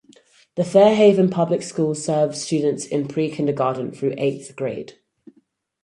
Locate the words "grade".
4.55-4.97